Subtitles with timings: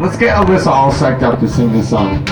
[0.00, 2.24] Let's get Alyssa all psyched up to sing this song.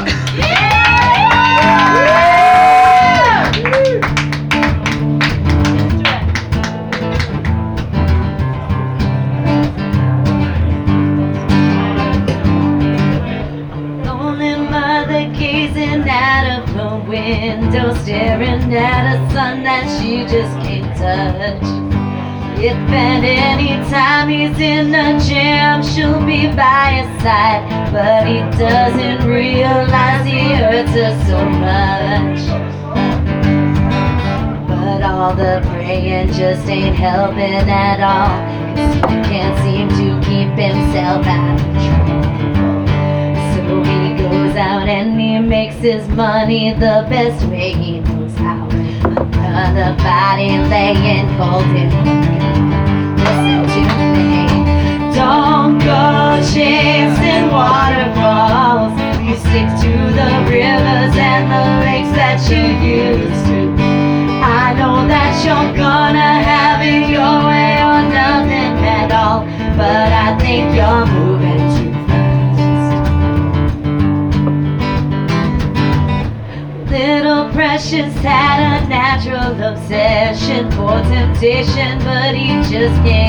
[17.09, 21.96] Window, staring at a son that she just can't touch.
[22.59, 27.93] If at any time he's in a jam, she'll be by his side.
[27.93, 32.41] But he doesn't realize he hurts her so much.
[34.67, 38.41] But all the praying just ain't helping at all.
[38.75, 42.87] Cause he can't seem to keep himself out of trouble.
[43.53, 48.67] So he goes out and he makes his money the best way he knows how.
[49.47, 52.36] Another body laying cold in
[56.57, 58.93] go chasing waterfalls.
[59.23, 63.61] You stick to the rivers and the lakes that you used to.
[64.43, 69.45] I know that you're gonna have it your way or nothing at all.
[69.77, 72.47] But I think you're moving too fast.
[76.91, 83.26] Little Precious had a natural obsession for temptation, but he just can't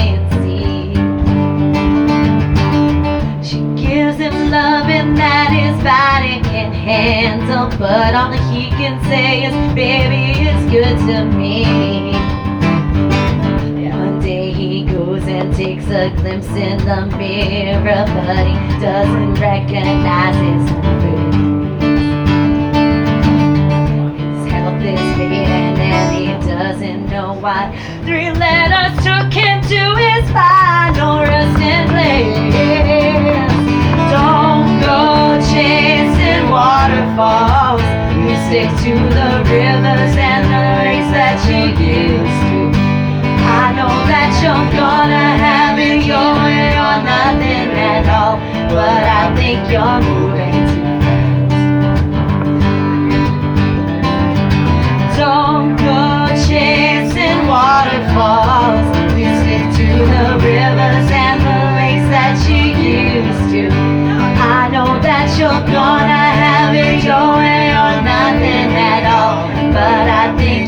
[7.78, 11.64] but all that he can say is, baby, it's good to me.
[13.90, 20.36] One day he goes and takes a glimpse in the mirror, but he doesn't recognize
[20.36, 20.98] his own
[24.18, 27.72] His health is fading and he doesn't know why.
[28.06, 30.67] Three letters took him to his final
[38.48, 42.72] stick to the rivers and the lakes that you used to.
[43.44, 48.40] I know that you're gonna have it your way or nothing at all.
[48.72, 50.27] But I think you're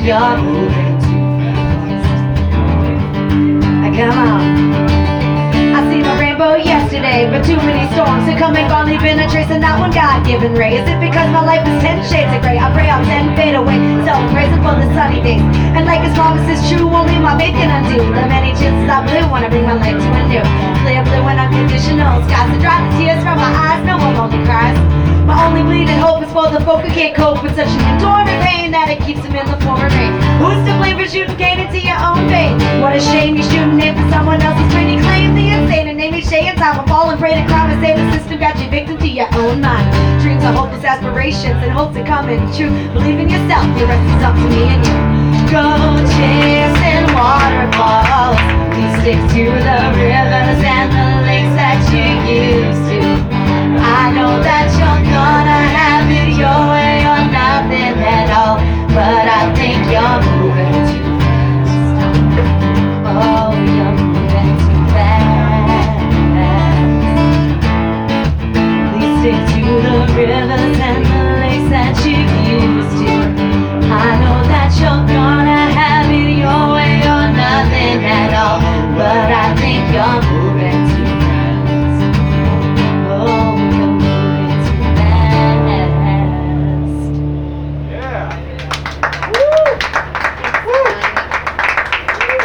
[0.09, 2.09] you're moving too fast.
[3.93, 4.41] Come on.
[5.77, 9.29] I seen a rainbow yesterday, but too many storms to come and gone, leaving a
[9.29, 10.81] trace and not one God-given ray.
[10.81, 12.57] Is it because my life is ten shades of gray?
[12.57, 15.45] I pray I'll ten fade away, self-praising for the sunny days.
[15.77, 19.05] And like his promise is true, only my faith can undo the many chances I
[19.05, 20.41] blew when I bring my life to a new
[20.81, 22.49] clear blue and unconditional skies.
[22.49, 24.73] To dry the tears from my eyes, no one only cries.
[25.29, 28.71] My only bleeding hope for the folk who can't cope with such an enduring pain
[28.71, 30.15] that it keeps them in the pouring rain.
[30.39, 32.55] Who's to blame for shooting cane into your own vein?
[32.79, 34.87] What a shame you're shooting it for someone else's pain.
[34.87, 36.79] You claim the insane and name me Shay and time.
[36.87, 39.59] Fall and pray to crime and say the system got you victim to your own
[39.59, 39.83] mind.
[40.23, 42.71] Dreams are hopeless aspirations and hopes are coming true.
[42.95, 44.95] Believe in yourself, the rest is up to me and you.
[45.51, 45.67] Go
[46.15, 48.39] chasing waterfalls.
[48.79, 52.88] You stick to the rivers and the lakes that you used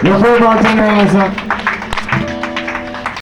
[0.05, 0.13] fast.
[0.13, 1.64] Your favorite bartender, Alyssa.